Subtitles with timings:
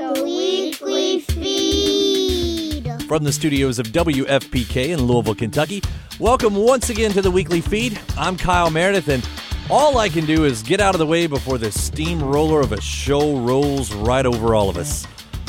[0.00, 3.02] The weekly feed.
[3.02, 5.82] From the studios of WFPK in Louisville, Kentucky,
[6.18, 8.00] welcome once again to the weekly feed.
[8.16, 9.28] I'm Kyle Meredith, and
[9.68, 12.80] all I can do is get out of the way before the steamroller of a
[12.80, 15.06] show rolls right over all of us.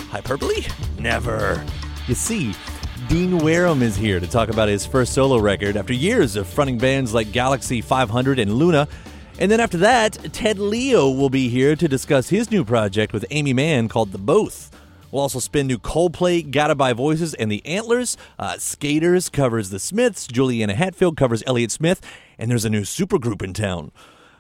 [0.10, 0.66] Hyperbole?
[1.00, 1.66] Never.
[2.10, 2.54] You see,
[3.08, 6.78] Dean Wareham is here to talk about his first solo record after years of fronting
[6.78, 8.90] bands like Galaxy 500 and Luna.
[9.42, 13.26] And then after that, Ted Leo will be here to discuss his new project with
[13.32, 14.70] Aimee Mann called The Both.
[15.10, 18.18] We'll also spin new Coldplay, Guided By Voices, and The Antlers.
[18.38, 20.28] Uh, Skaters covers The Smiths.
[20.28, 22.02] Juliana Hatfield covers Elliott Smith.
[22.38, 23.92] And there's a new supergroup in town.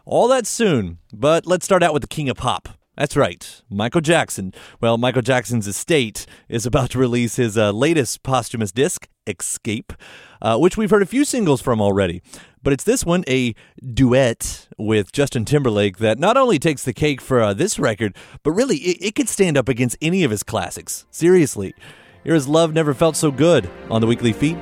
[0.05, 2.69] All that soon, but let's start out with the king of pop.
[2.95, 4.53] That's right, Michael Jackson.
[4.81, 9.93] Well, Michael Jackson's estate is about to release his uh, latest posthumous disc, Escape,
[10.41, 12.21] uh, which we've heard a few singles from already.
[12.63, 13.55] But it's this one, a
[13.93, 18.51] duet with Justin Timberlake, that not only takes the cake for uh, this record, but
[18.51, 21.05] really it, it could stand up against any of his classics.
[21.09, 21.73] Seriously.
[22.23, 24.57] Here's Love Never Felt So Good on the weekly feed.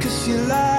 [0.00, 0.75] Cause you lie.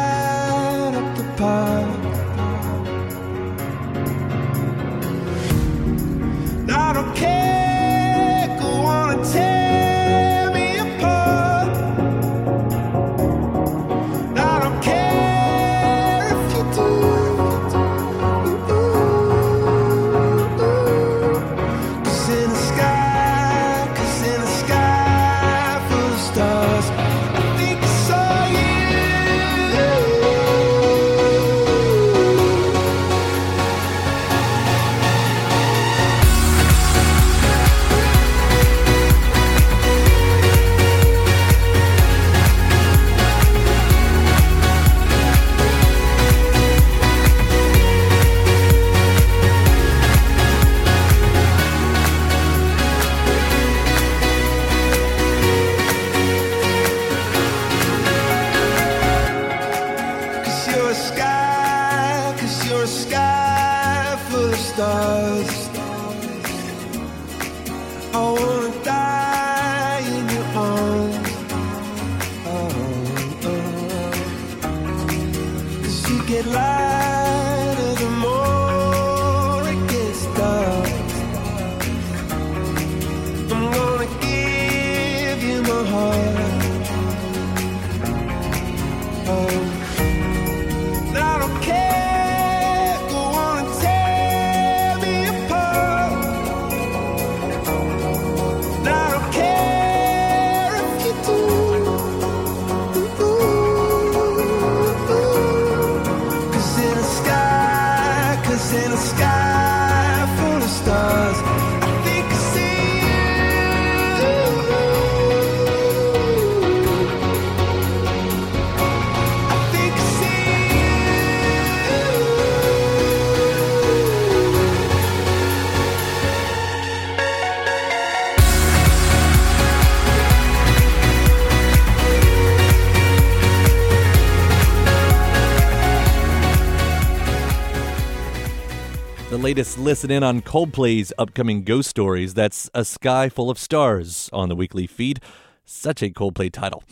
[139.58, 142.36] latest listen in on Coldplay's upcoming Ghost Stories.
[142.36, 145.20] That's A Sky Full of Stars on the weekly feed.
[145.66, 146.84] Such a Coldplay title.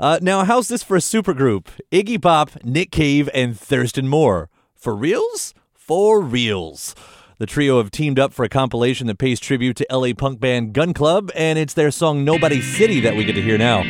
[0.00, 1.66] Uh, now, how's this for a supergroup?
[1.92, 4.48] Iggy Pop, Nick Cave, and Thurston Moore.
[4.74, 5.52] For reals?
[5.74, 6.94] For reals.
[7.36, 10.72] The trio have teamed up for a compilation that pays tribute to LA punk band
[10.72, 13.80] Gun Club, and it's their song Nobody City that we get to hear now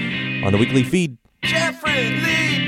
[0.44, 1.18] on the weekly feed.
[1.44, 2.63] Jeffrey Lee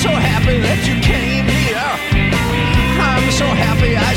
[0.00, 1.76] so happy that you came here.
[3.04, 4.14] I'm so happy I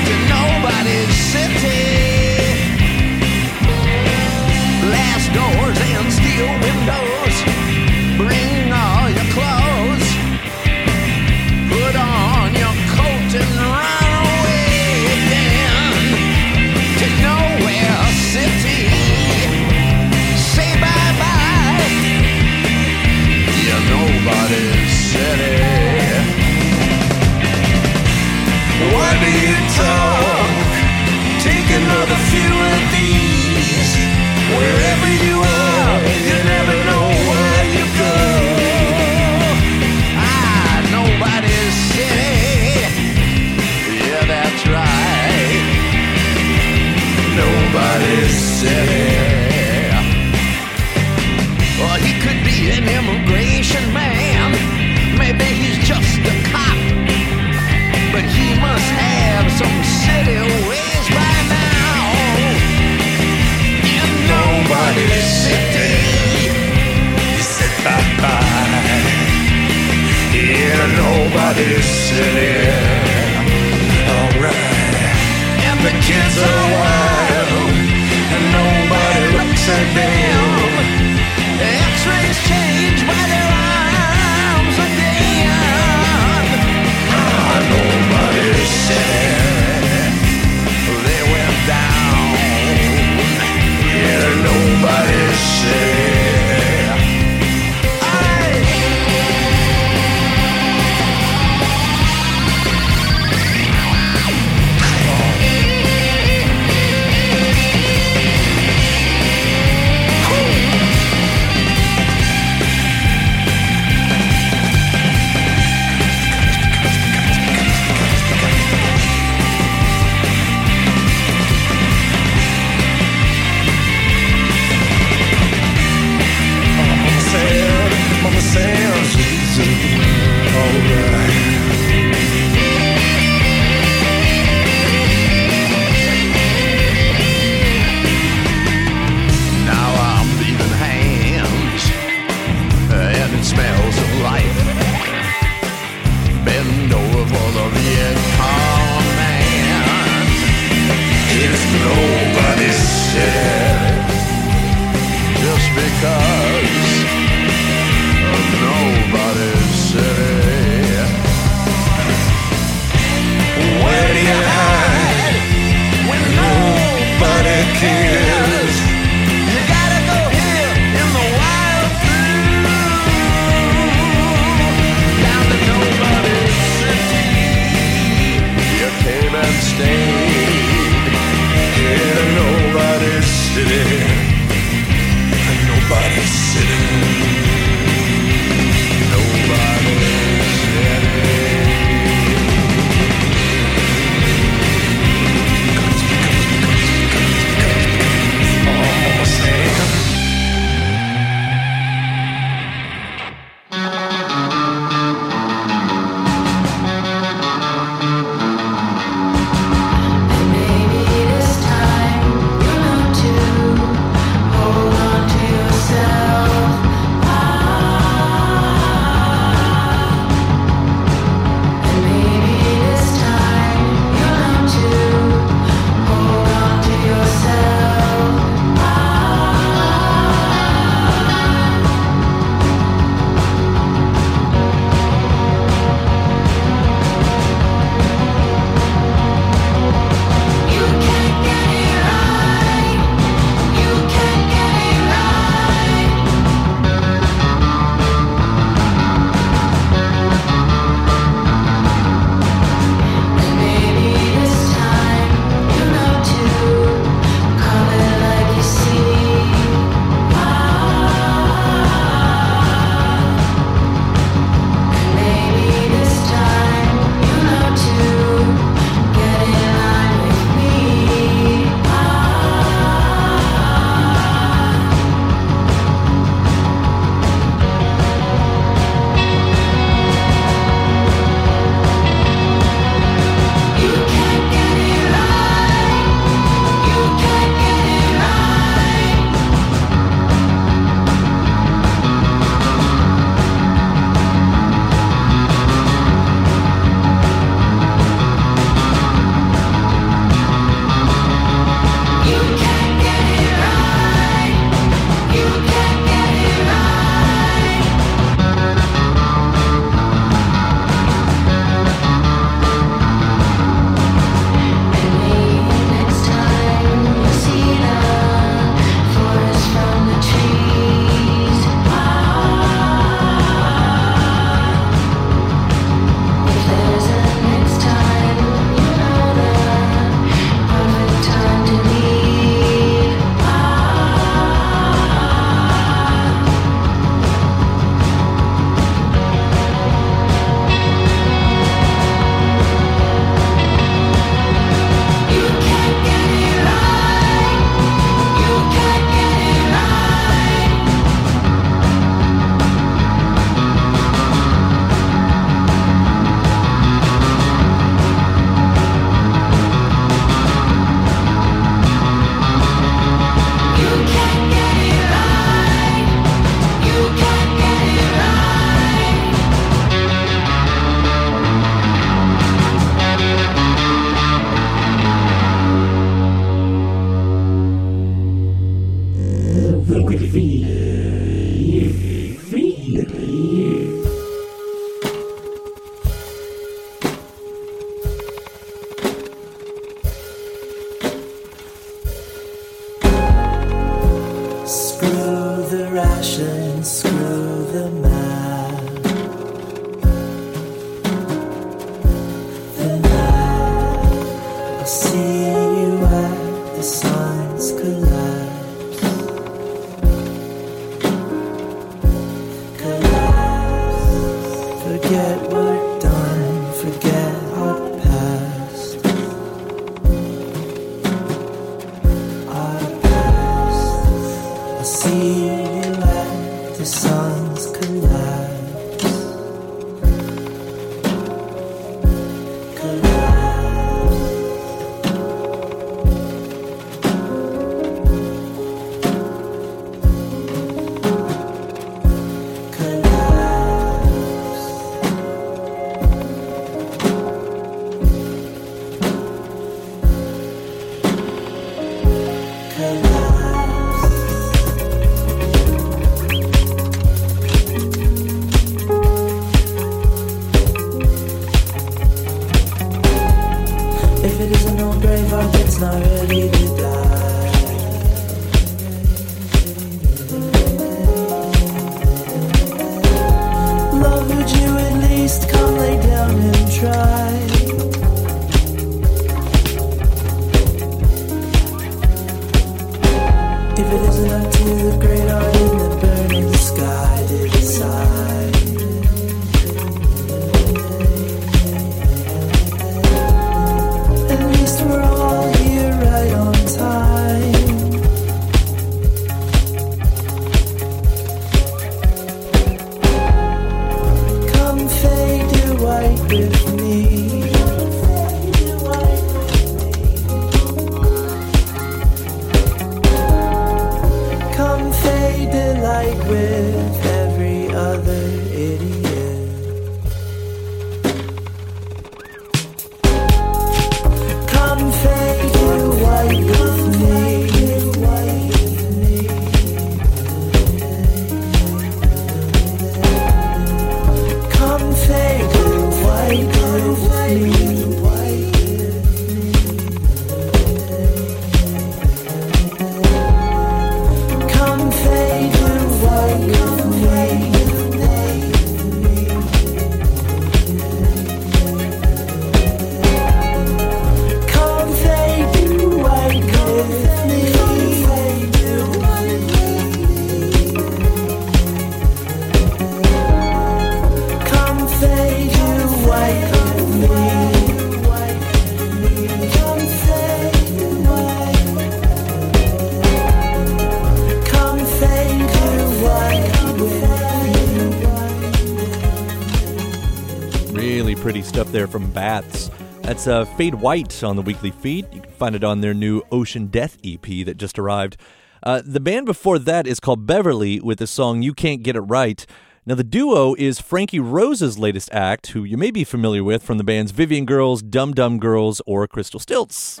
[582.18, 582.68] Baths.
[583.02, 585.06] That's uh, Fade White on the weekly feed.
[585.14, 588.16] You can find it on their new Ocean Death EP that just arrived.
[588.60, 592.00] Uh, the band before that is called Beverly with the song You Can't Get It
[592.00, 592.44] Right.
[592.84, 596.76] Now, the duo is Frankie Rose's latest act, who you may be familiar with from
[596.76, 600.00] the bands Vivian Girls, Dum Dum Girls, or Crystal Stilts.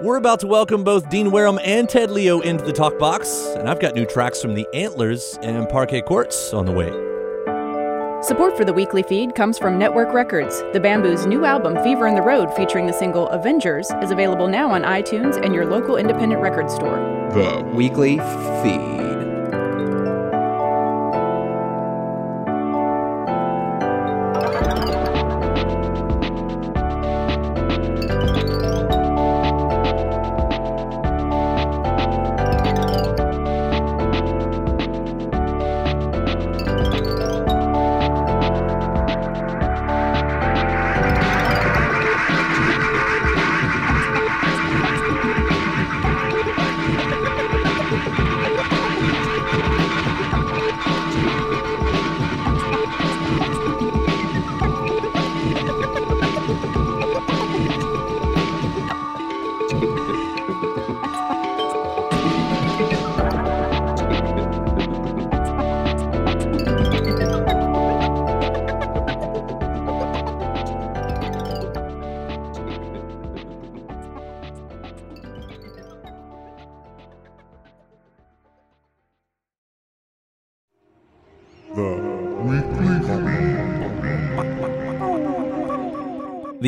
[0.00, 3.68] We're about to welcome both Dean Wareham and Ted Leo into the talk box, and
[3.68, 7.19] I've got new tracks from the Antlers and Parquet Courts on the way.
[8.22, 10.62] Support for the weekly feed comes from Network Records.
[10.74, 14.70] The Bamboo's new album, Fever in the Road, featuring the single Avengers, is available now
[14.72, 16.98] on iTunes and your local independent record store.
[17.32, 18.18] The weekly
[18.62, 19.19] feed.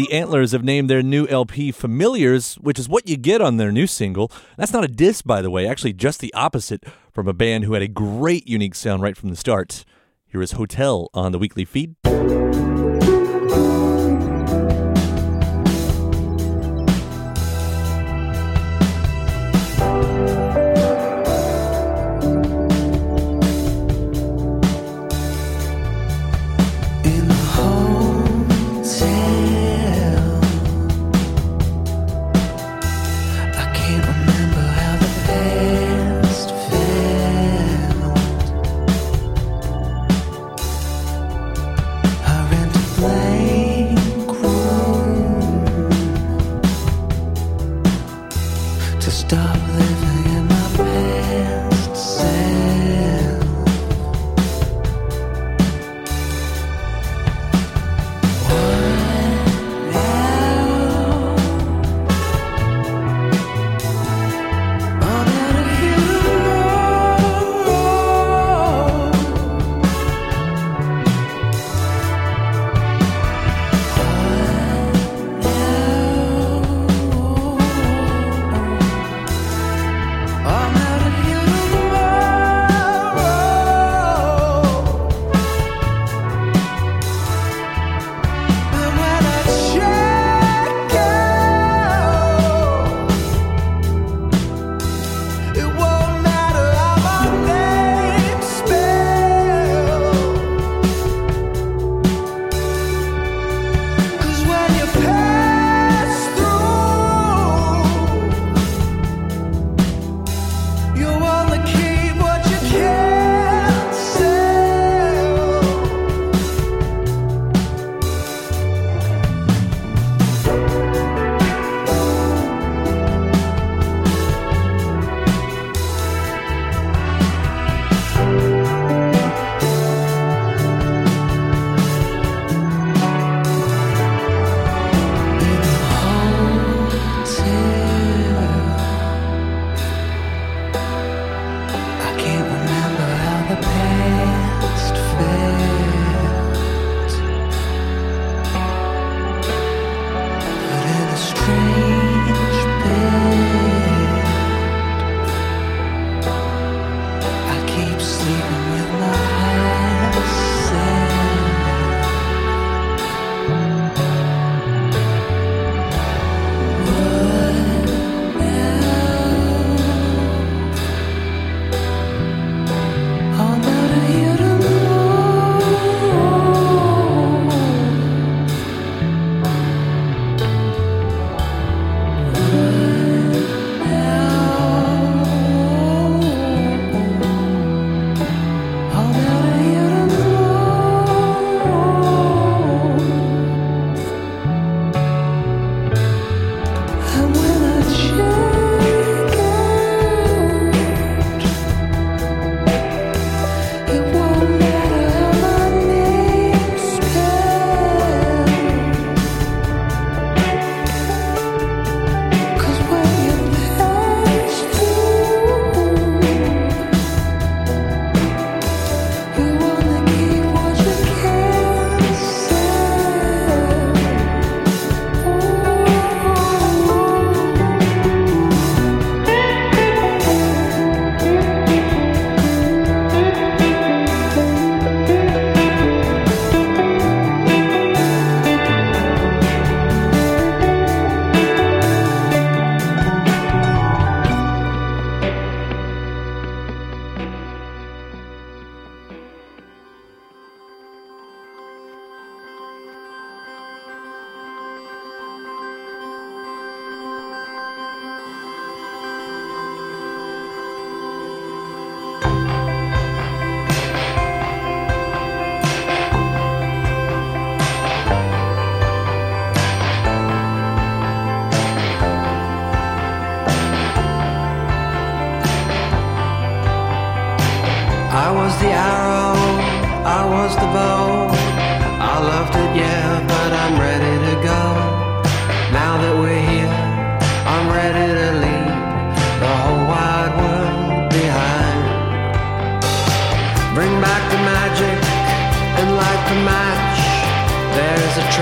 [0.02, 3.70] The Antlers have named their new LP Familiars, which is what you get on their
[3.70, 4.32] new single.
[4.56, 7.74] That's not a diss, by the way, actually, just the opposite from a band who
[7.74, 9.84] had a great unique sound right from the start.
[10.26, 11.94] Here is Hotel on the weekly feed.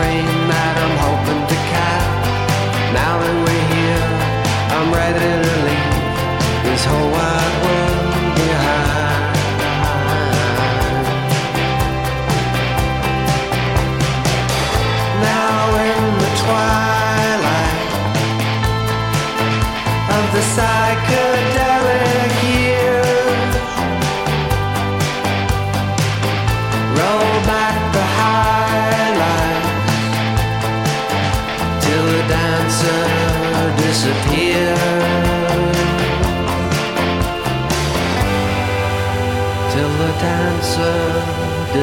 [0.03, 1.20] That I'm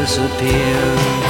[0.08, 1.27] disappears.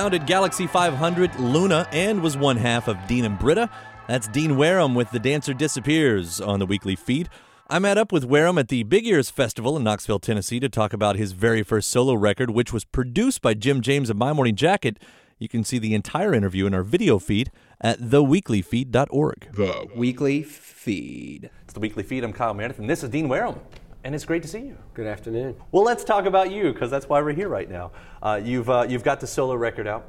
[0.00, 3.68] Founded Galaxy 500, Luna, and was one half of Dean and Britta.
[4.08, 7.28] That's Dean Wareham with The Dancer Disappears on the weekly feed.
[7.68, 10.94] I met up with Wareham at the Big Ears Festival in Knoxville, Tennessee to talk
[10.94, 14.56] about his very first solo record, which was produced by Jim James of My Morning
[14.56, 14.96] Jacket.
[15.38, 19.48] You can see the entire interview in our video feed at theweeklyfeed.org.
[19.52, 21.50] The Weekly Feed.
[21.64, 22.24] It's the weekly feed.
[22.24, 23.60] I'm Kyle Meredith, and this is Dean Wareham.
[24.02, 24.76] And it's great to see you.
[24.94, 25.56] Good afternoon.
[25.72, 27.92] Well, let's talk about you because that's why we're here right now.
[28.22, 30.08] Uh, you've uh, you've got the solo record out,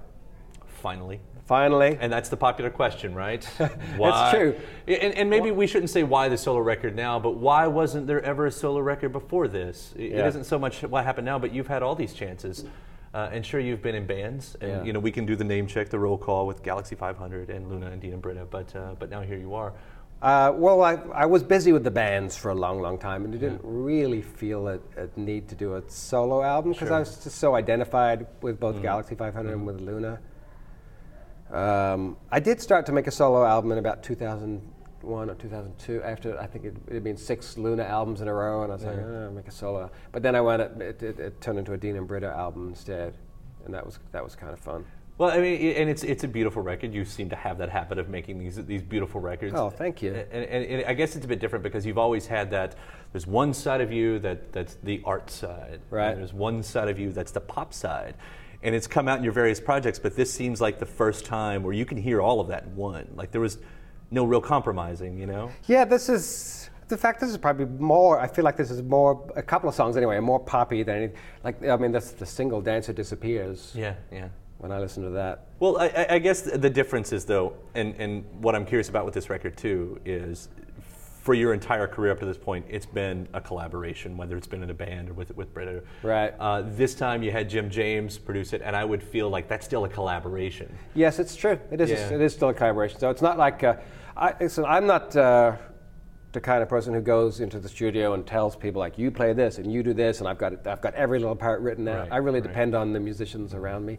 [0.65, 1.97] finally, Finally.
[1.99, 3.45] and that's the popular question, right?
[3.57, 4.55] That's true.
[4.87, 8.21] And, and maybe we shouldn't say why the solo record now, but why wasn't there
[8.23, 9.93] ever a solo record before this?
[9.97, 10.27] It, it Yeah.
[10.27, 12.63] isn't so much what happened now, but you've had all these chances.
[13.13, 14.83] Uh, and sure, you've been in bands, and Yeah.
[14.83, 17.67] you know we can do the name check, the roll call with Galaxy 500 and
[17.69, 19.73] Luna and Dean and Britta, but uh, but now here you are.
[20.21, 23.33] Uh, well, I, I was busy with the bands for a long, long time, and
[23.33, 27.23] I didn't really feel a, a need to do a solo album because I was
[27.23, 30.19] just so identified with both Galaxy 500 and with Luna.
[31.51, 36.03] Um, I did start to make a solo album in about 2001 or 2002.
[36.03, 38.75] After I think it, it had been six Luna albums in a row, and I
[38.75, 39.89] was like, oh, I'll make a solo.
[40.11, 43.15] But then I went, it, it, it turned into a Dean and Britta album instead,
[43.65, 44.85] and that was that was kind of fun.
[45.21, 46.95] Well, I mean, and it's it's a beautiful record.
[46.95, 49.53] You seem to have that habit of making these these beautiful records.
[49.55, 50.15] Oh, thank you.
[50.15, 52.73] And, and, and I guess it's a bit different because you've always had that.
[53.11, 56.07] There's one side of you that that's the art side, Right.
[56.09, 58.15] And there's one side of you that's the pop side,
[58.63, 59.99] and it's come out in your various projects.
[59.99, 62.75] But this seems like the first time where you can hear all of that in
[62.75, 63.07] one.
[63.13, 63.59] Like there was
[64.09, 65.51] no real compromising, you know.
[65.67, 66.71] Yeah, this is.
[66.87, 68.19] The fact this is probably more.
[68.19, 69.31] I feel like this is more.
[69.35, 71.63] A couple of songs anyway, more poppy than any, like.
[71.63, 74.29] I mean, that's the single "Dancer Disappears." Yeah, yeah.
[74.61, 78.23] When I listen to that, Well, I- I, guess the difference is though, and, and
[78.43, 80.49] what I'm curious about with this record too is,
[81.23, 84.61] for your entire career up to this point, it's been a collaboration, whether it's been
[84.61, 85.81] in a band or with with Britta.
[86.03, 86.35] Right.
[86.39, 89.65] Uh, this time you had Jim James produce it, and I would feel like that's
[89.65, 90.71] still a collaboration.
[90.93, 91.59] yes, it's true.
[91.71, 91.89] It is.
[91.89, 92.13] Yeah.
[92.13, 92.99] It is still a collaboration.
[92.99, 93.63] So it's not like.
[93.63, 93.77] Uh,
[94.15, 95.15] I, listen, I'm not.
[95.15, 95.57] Uh,
[96.33, 99.33] the kind of person who goes into the studio and tells people like, "You play
[99.33, 102.01] this and you do this," and I've got I've got every little part written out.
[102.01, 102.47] Right, I really right.
[102.47, 103.97] depend on the musicians around me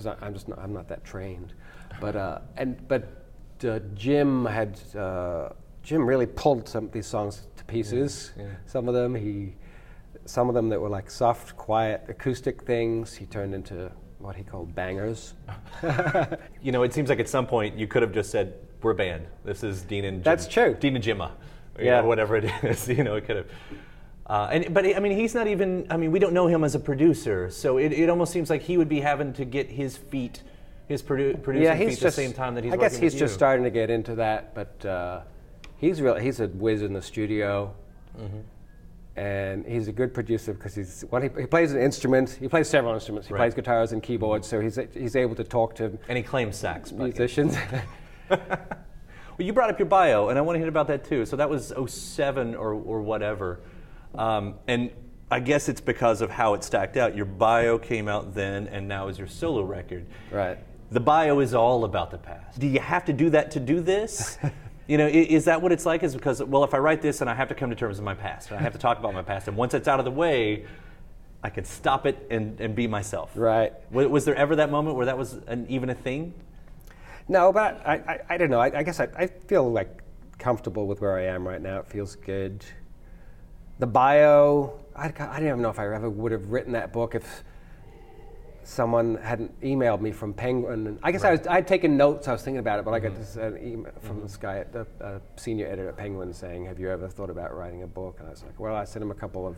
[0.00, 1.52] because I'm just not, I'm not that trained.
[2.00, 3.24] But uh, and but
[3.64, 5.50] uh, Jim had uh,
[5.82, 8.32] Jim really pulled some of these songs to pieces.
[8.66, 9.54] Some of them he,
[10.24, 14.42] some of them that were like soft, quiet, acoustic things, he turned into what he
[14.44, 15.34] called bangers.
[16.62, 18.94] You know, it seems like at some point you could have just said, "We're a
[18.94, 19.26] band.
[19.44, 20.76] This is Dean and Jim, That's true.
[20.78, 21.30] Dean and Jimma,
[21.78, 22.00] or, Yeah.
[22.00, 23.46] know, whatever it is." You know, it could have.
[24.30, 25.84] Uh, and but I mean, he's not even.
[25.90, 28.62] I mean, we don't know him as a producer, so it, it almost seems like
[28.62, 30.44] he would be having to get his feet,
[30.86, 32.72] his produ- producing yeah, feet he's at just the same time that he's.
[32.72, 33.38] I guess he's just you.
[33.38, 35.22] starting to get into that, but uh,
[35.78, 36.14] he's real.
[36.14, 37.74] He's a whiz in the studio,
[38.16, 38.38] Mm-hmm.
[39.20, 42.30] and he's a good producer because he's well, he, he plays an instrument.
[42.40, 43.26] He plays several instruments.
[43.26, 43.40] He Right.
[43.40, 46.92] plays guitars and keyboards, so he's he's able to talk to And he claims sax.
[46.92, 47.56] musicians.
[48.30, 51.24] Well, you brought up your bio, and I want to hear about that too.
[51.24, 53.60] So that was 07 or, or whatever.
[54.14, 54.90] Um, and
[55.30, 57.16] I guess it's because of how it stacked out.
[57.16, 60.06] Your bio came out then, and now is your solo record.
[60.30, 60.58] right.
[60.92, 62.58] The bio is all about the past.
[62.58, 64.38] Do you have to do that to do this?
[64.88, 66.02] you know, is that what it's like?
[66.02, 68.04] Is because, well, if I write this, and I have to come to terms with
[68.04, 70.04] my past, and I have to talk about my past, and once it's out of
[70.04, 70.64] the way,
[71.44, 73.30] I can stop it and, and be myself.
[73.36, 73.72] Right.
[73.92, 76.34] Was, was there ever that moment where that was an, even a thing?
[77.28, 78.60] No, but I, I, I don't know.
[78.60, 80.02] I, I guess I, I feel like
[80.38, 81.78] comfortable with where I am right now.
[81.78, 82.64] It feels good.
[83.80, 87.14] The bio, I, I don't even know if I ever would have written that book
[87.14, 87.42] if
[88.62, 90.86] someone hadn't emailed me from Penguin.
[90.86, 92.28] And I guess I was, I'd taken notes.
[92.28, 94.70] I was thinking about it, but I got this uh, email from this guy, at
[94.74, 98.16] the uh, senior editor at Penguin, saying, "Have you ever thought about writing a book?"
[98.18, 99.56] And I was like, "Well, I sent him a couple of."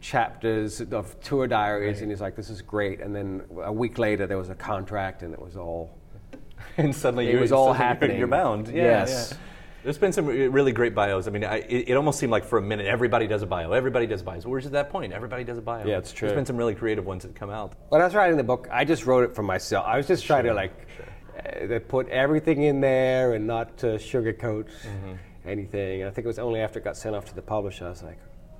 [0.00, 4.26] chapters of tour diaries and he's like this is great and then a week later
[4.26, 5.96] there was a contract and it was all
[6.76, 8.18] and suddenly It was all suddenly happening.
[8.18, 8.66] You're bound.
[8.66, 9.28] Yeah, Yes.
[9.30, 9.38] yeah.
[9.84, 11.26] There's been some really great bios.
[11.26, 13.72] I mean, I, it, it almost seemed like for a minute everybody does a bio.
[13.72, 14.46] Everybody does bios.
[14.46, 15.12] Where's at that point?
[15.12, 15.84] Everybody does a bio.
[15.86, 16.28] Yeah, it's true.
[16.28, 17.72] There's been some really creative ones that come out.
[17.88, 19.84] When I was writing the book, I just wrote it for myself.
[19.86, 20.72] I was just trying to like
[21.36, 25.14] uh, put everything in there and not to sugarcoat Mm-hmm.
[25.46, 26.02] anything.
[26.02, 27.90] And I think it was only after it got sent off to the publisher I
[27.90, 28.18] was like,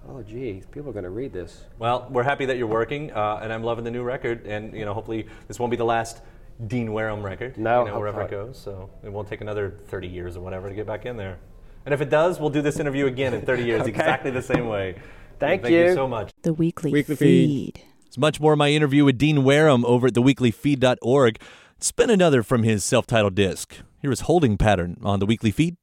[0.08, 1.64] oh, gee, people are going to read this.
[1.78, 4.44] Well, we're happy that you're working, uh, and I'm loving the new record.
[4.46, 6.22] And you know, hopefully this won't be the last
[6.66, 7.56] Dean Wareham record.
[7.56, 8.58] No, you know, wherever it goes.
[8.58, 11.38] So it won't take another 30 years or whatever to get back in there.
[11.84, 13.90] And if it does, we'll do this interview again in 30 years, Okay.
[13.90, 14.94] exactly the same way.
[15.40, 15.94] Thank Thank you you.
[15.94, 16.30] so much.
[16.42, 17.74] The weekly, Weekly feed.
[17.76, 17.84] feed.
[18.06, 21.40] It's much more of my interview with Dean Wareham over at theweeklyfeed.org.
[21.80, 23.74] Spin another from his self titled disc.
[24.00, 25.76] Here is Holding Pattern on the weekly feed.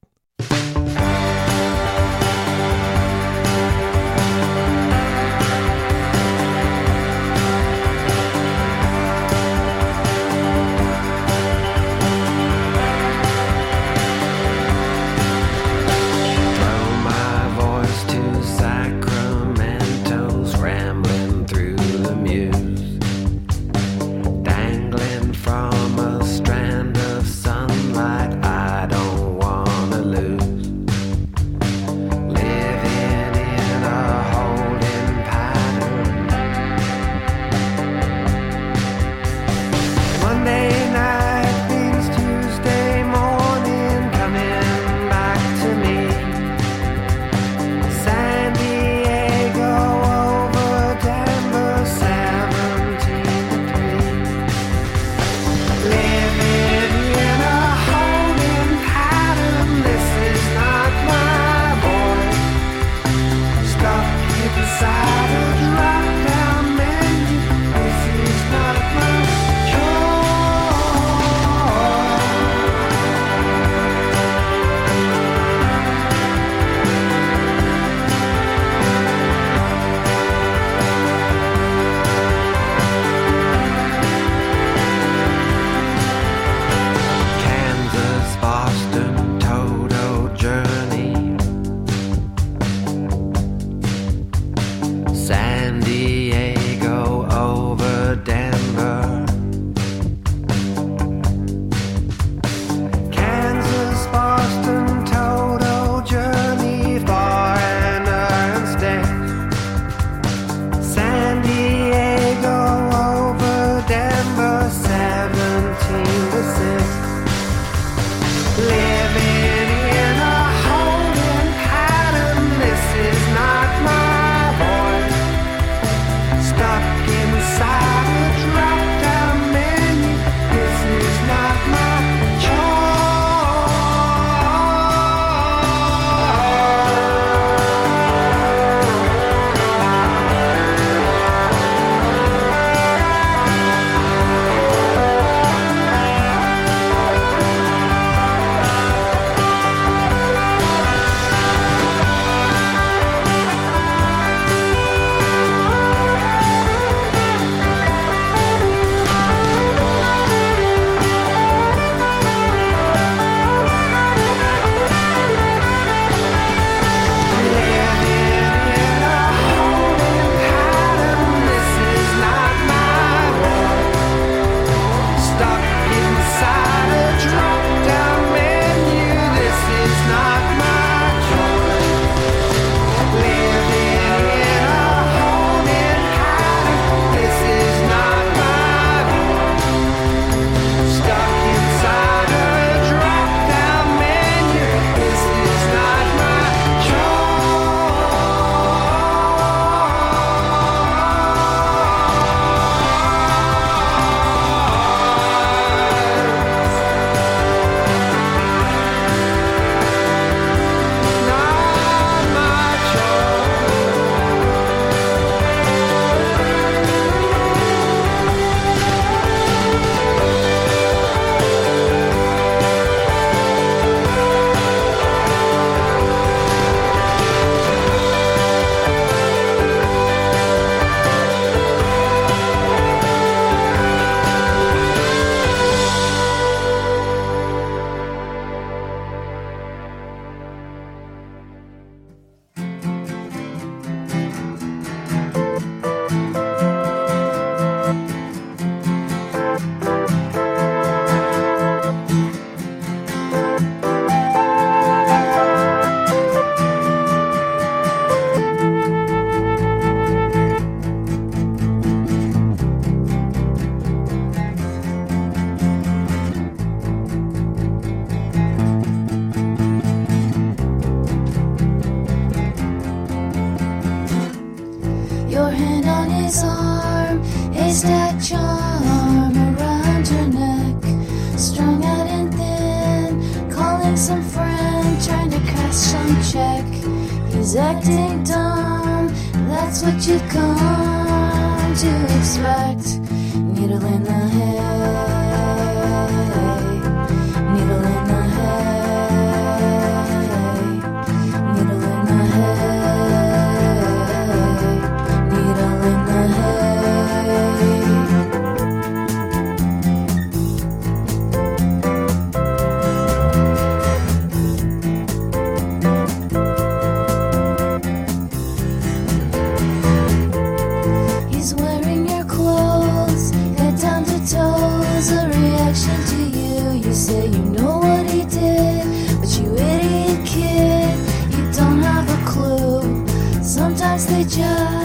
[334.40, 334.79] Sometimes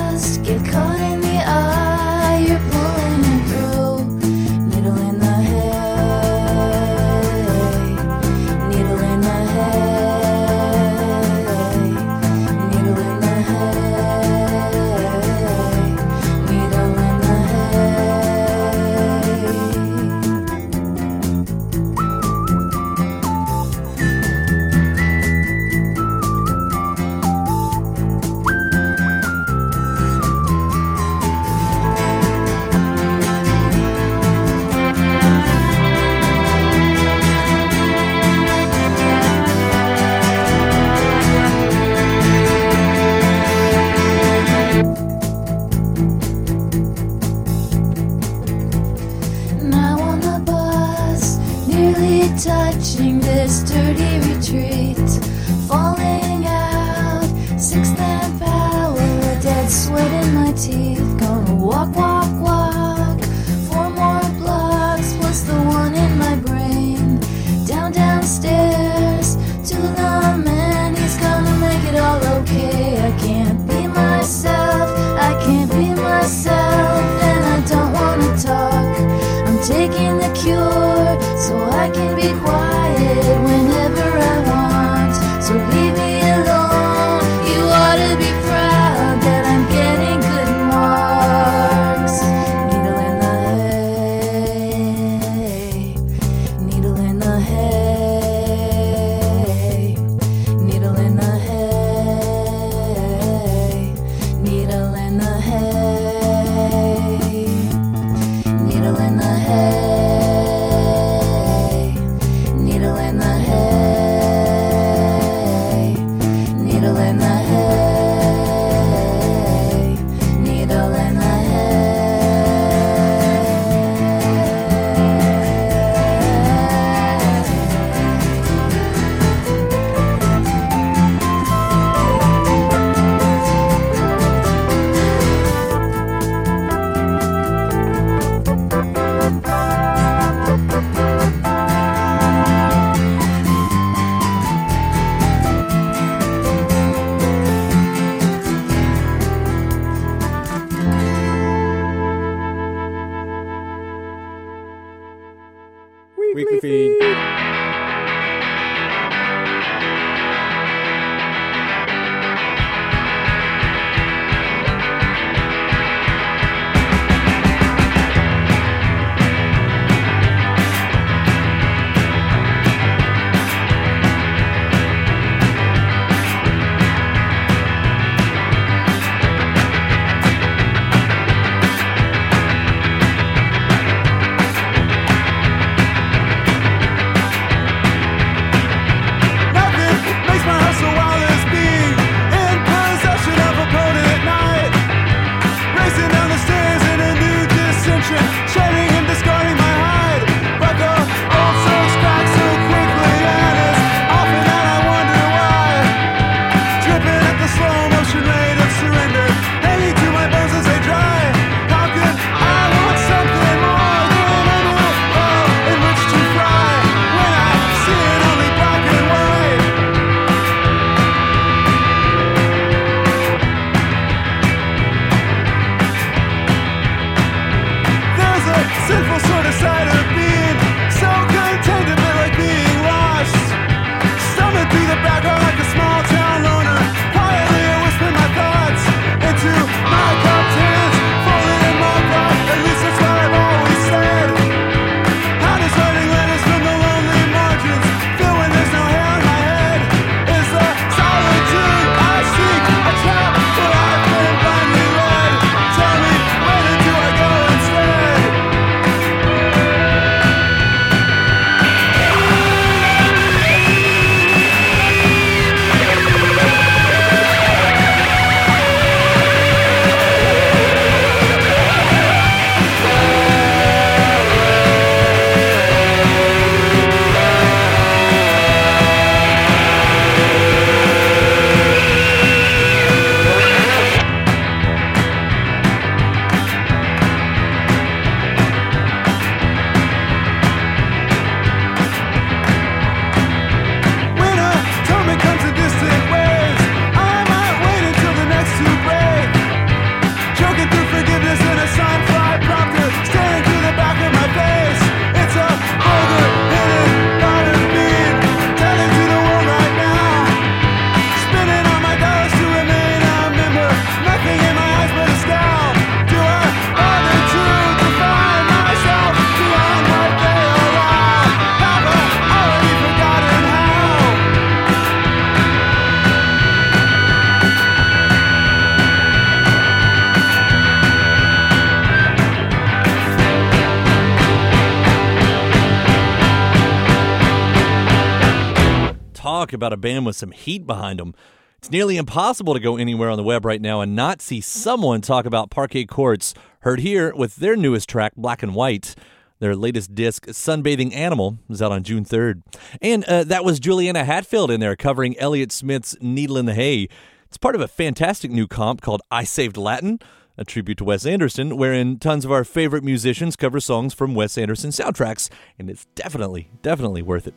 [339.45, 341.14] talk about a band with some heat behind them.
[341.59, 345.03] It's nearly impossible to go anywhere on the web right now and not see someone
[345.03, 348.95] talk about Parquet Courts, heard here with their newest track, Black and White.
[349.40, 352.42] Their latest disc, Sunbathing Animal, is out on June 3rd.
[352.80, 356.88] And uh, that was Juliana Hatfield in there covering Elliott Smith's Needle in the Hay.
[357.26, 359.99] It's part of a fantastic new comp called I Saved Latin,
[360.38, 364.38] a tribute to Wes Anderson, wherein tons of our favorite musicians cover songs from Wes
[364.38, 365.28] Anderson soundtracks,
[365.59, 367.34] and it's definitely, definitely worth it.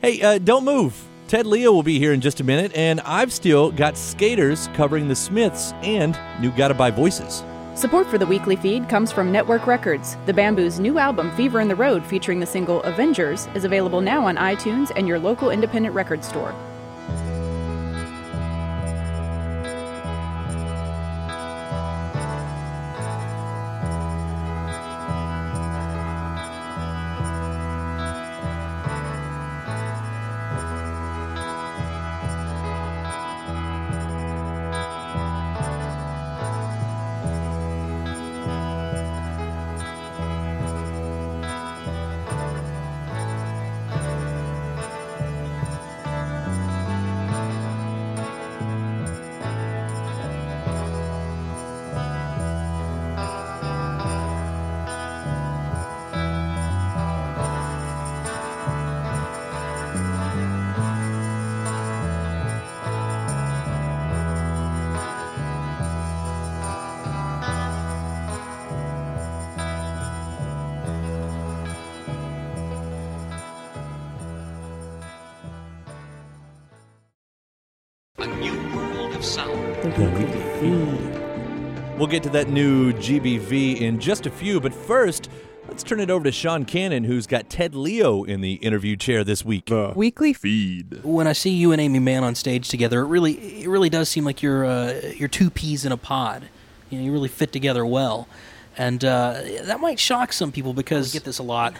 [0.00, 1.08] Hey, uh, don't move.
[1.32, 5.08] Ted Leo will be here in just a minute, and I've still got skaters covering
[5.08, 7.42] the Smiths and new Guided By Voices.
[7.74, 10.18] Support for the weekly feed comes from Network Records.
[10.26, 14.26] The Bamboo's new album, Fever in the Road, featuring the single Avengers, is available now
[14.26, 16.54] on iTunes and your local independent record store.
[82.12, 85.30] Get to that new GBV in just a few, but first,
[85.66, 89.24] let's turn it over to Sean Cannon, who's got Ted Leo in the interview chair
[89.24, 89.70] this week.
[89.96, 91.02] Weekly feed.
[91.04, 94.10] When I see you and Aimee Mann on stage together, it really it really does
[94.10, 96.50] seem like you're uh, you're two peas in a pod.
[96.90, 98.28] You know, you really fit together well,
[98.76, 101.72] and uh, that might shock some people because I get this a lot.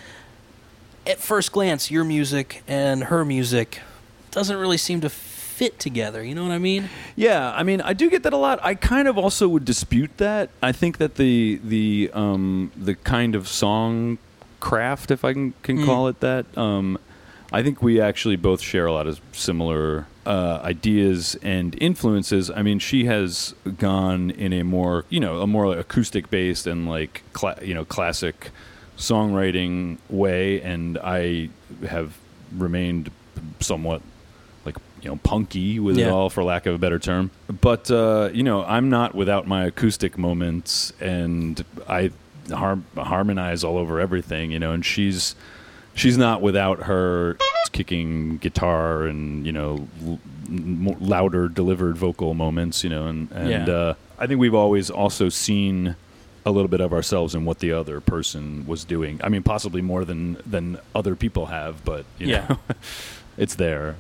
[1.07, 3.83] At first glance, your music and her music
[4.31, 5.11] doesn't really seem to
[5.53, 6.23] fit together.
[6.25, 6.89] You know what I mean?
[7.17, 8.59] Yeah, I mean, I do get that a lot.
[8.63, 10.51] I kind of also would dispute that.
[10.63, 14.19] I think that the the um, the kind of song
[14.61, 15.85] craft, if I can, can Mm.
[15.85, 16.99] call it that, um,
[17.53, 22.49] I think we actually both share a lot of similar uh, ideas and influences.
[22.51, 26.89] I mean, she has gone in a more you know a more acoustic based and
[26.89, 28.51] like cla- you know classic
[28.97, 31.49] songwriting way, and I
[31.89, 32.17] have
[32.57, 33.11] remained
[33.61, 34.01] somewhat
[35.03, 37.31] you know punky with it all for lack of a better term
[37.61, 42.11] but uh, you know i'm not without my acoustic moments and i
[42.53, 45.35] har- harmonize all over everything you know and she's
[45.95, 47.37] she's not without her
[47.73, 50.19] kicking guitar and you know l-
[51.01, 53.75] louder delivered vocal moments you know and and Yeah.
[53.75, 55.97] uh, i think we've always also seen
[56.45, 59.81] a little bit of ourselves in what the other person was doing i mean possibly
[59.83, 62.47] more than than other people have but you Yeah.
[62.49, 62.59] know
[63.39, 63.97] it's there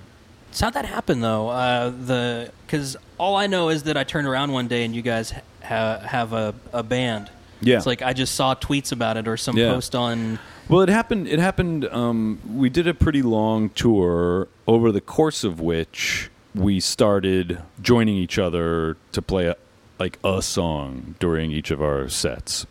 [0.52, 1.48] So how'd that happen though?
[1.48, 5.02] Uh, the because all I know is that I turned around one day and you
[5.02, 5.32] guys
[5.62, 7.30] ha- have a, a band.
[7.60, 7.76] Yeah.
[7.76, 9.72] it's like I just saw tweets about it or some Yeah.
[9.72, 10.38] post on.
[10.68, 11.28] Well, it happened.
[11.28, 11.84] It happened.
[11.86, 18.16] Um, we did a pretty long tour, over the course of which we started joining
[18.16, 19.56] each other to play a,
[19.98, 22.66] like a song during each of our sets.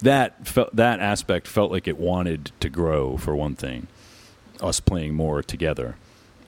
[0.00, 3.86] That felt that aspect felt like it wanted to grow for one thing,
[4.60, 5.96] us playing more together,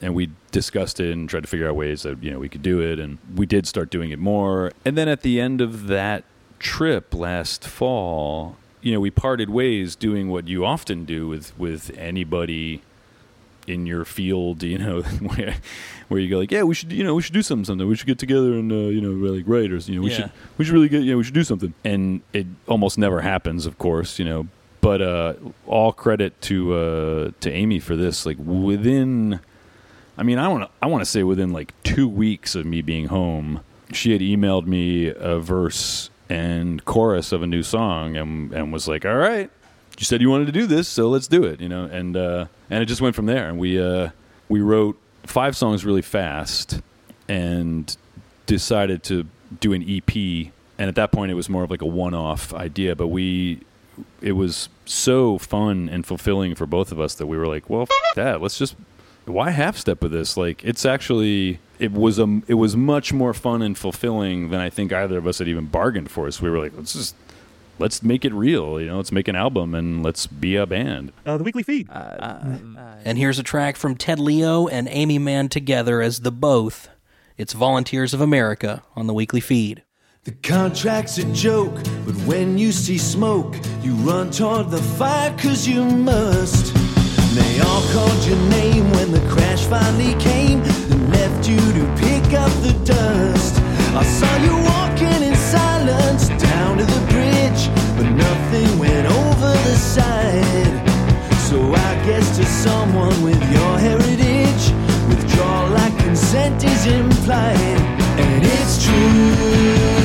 [0.03, 2.63] and we discussed it and tried to figure out ways that you know we could
[2.63, 4.73] do it, and we did start doing it more.
[4.85, 6.25] And then at the end of that
[6.59, 11.91] trip last fall, you know, we parted ways doing what you often do with with
[11.97, 12.83] anybody
[13.69, 15.55] in your field, you know, where
[16.09, 17.87] where you go like, yeah, we should, you know, we should do something, something.
[17.89, 20.17] We should get together and uh, you know, like write or you know, we Yeah.
[20.17, 21.73] should we should really get, yeah, we should do something.
[21.85, 24.49] And it almost never happens, of course, you know.
[24.81, 25.35] But uh,
[25.69, 28.27] all credit to uh, to Aimee for this.
[28.27, 29.39] Like within,
[30.23, 32.81] I mean, I want to I want to say within like two weeks of me
[32.81, 33.61] being home,
[33.93, 38.87] she had emailed me a verse and chorus of a new song and and was
[38.87, 39.51] like, all right,
[39.99, 41.87] you said you wanted to do this, so let's do it, you know.
[41.87, 43.49] And uh, and it just went from there.
[43.49, 44.11] And we uh,
[44.49, 46.81] we wrote five songs really fast
[47.29, 47.97] and
[48.47, 49.27] decided to
[49.59, 50.15] do an EP.
[50.79, 53.63] And at that point, it was more of like a one-off idea, but we
[54.21, 57.83] it was so fun and fulfilling for both of us that we were like, well,
[57.83, 58.77] f- that let's just
[59.27, 60.37] why half step with this?
[60.37, 64.71] Like it's actually it was a it was much more fun and fulfilling than I
[64.71, 66.31] think either of us had even bargained for.
[66.31, 67.15] So we were like, let's just
[67.79, 68.81] let's make it real.
[68.81, 71.13] You know, let's make an album and let's be a band.
[71.27, 71.89] Uh, the weekly feed.
[71.91, 72.59] Uh, uh,
[73.05, 76.89] And here's a track from Ted Leo and Aimee Mann together as the both.
[77.37, 79.83] It's Volunteers of America on the weekly feed.
[80.25, 81.75] The contract's a joke,
[82.07, 86.77] but when you see smoke, you run toward the fire cause you must.
[87.35, 92.35] They all called your name when the crash finally came and left you to pick
[92.35, 93.57] up the dust.
[93.97, 97.63] I saw you walking in silence down to the bridge,
[97.97, 100.77] but nothing went over the side.
[101.49, 104.65] So I guess to someone with your heritage,
[105.09, 107.81] withdrawal like consent is implied,
[108.21, 110.02] and it's true.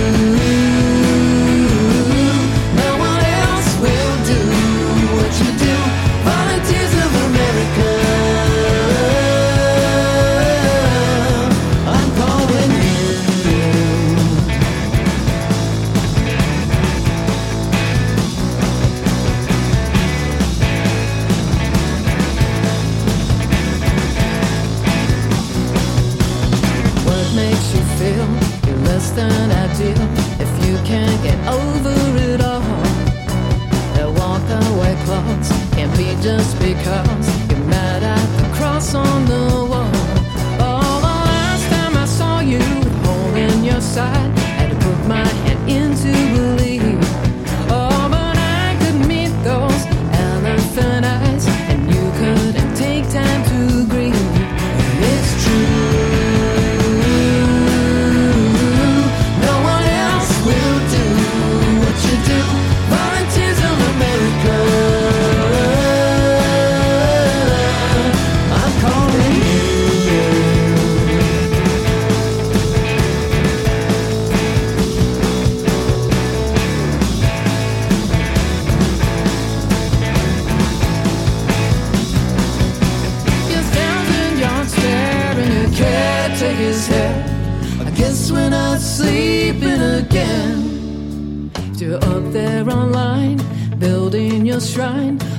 [35.97, 39.66] Clause just because you're mad at the cross on the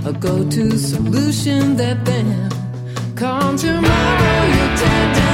[0.09, 2.49] a go-to solution that then
[3.15, 5.28] come tomorrow you tear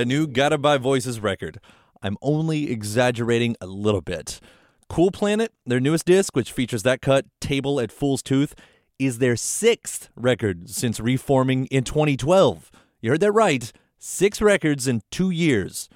[0.00, 1.60] a new Guided By Voices record.
[2.02, 4.40] I'm only exaggerating a little bit.
[4.88, 8.54] Cool Planet, their newest disc, which features that cut, Table at Fool's Tooth,
[8.98, 12.70] is their sixth record since reforming in 2012.
[13.02, 13.70] You heard that right.
[13.98, 15.90] Six records in two years.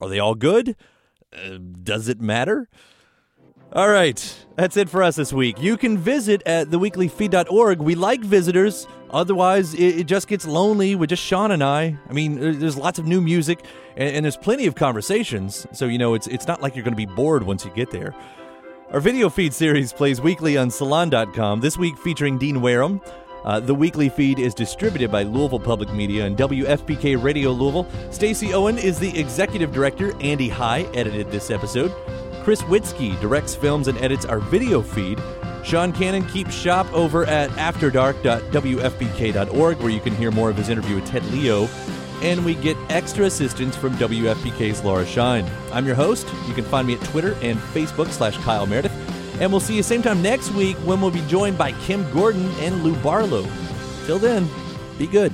[0.00, 0.74] Are they all good?
[1.30, 2.66] Uh, does it matter?
[3.72, 5.62] All right, that's it for us this week.
[5.62, 7.78] You can visit at theweeklyfeed.org.
[7.80, 8.88] We like visitors.
[9.10, 11.96] Otherwise, it, it just gets lonely with just Sean and I.
[12.08, 13.64] I mean, there's lots of new music,
[13.96, 15.68] and, and there's plenty of conversations.
[15.72, 17.92] So you know, it's it's not like you're going to be bored once you get
[17.92, 18.12] there.
[18.90, 21.60] Our video feed series plays weekly on Salon.com.
[21.60, 23.00] This week featuring Dean Wareham.
[23.44, 27.88] Uh, the weekly feed is distributed by Louisville Public Media and WFPK Radio Louisville.
[28.10, 30.12] Stacy Owen is the executive director.
[30.20, 31.92] Andy High edited this episode.
[32.50, 35.22] Chris Witzke directs, films, and edits our video feed.
[35.62, 40.96] Sean Cannon keeps shop over at afterdark.wfpk.org, where you can hear more of his interview
[40.96, 41.68] with Ted Leo.
[42.22, 45.48] And we get extra assistance from WFPK's Laura Shine.
[45.72, 46.26] I'm your host.
[46.48, 48.90] You can find me at Twitter and Facebook slash Kyle Meredith.
[49.40, 52.50] And we'll see you same time next week when we'll be joined by Kim Gordon
[52.58, 53.46] and Lou Barlow.
[54.06, 54.48] Till then,
[54.98, 55.32] be good.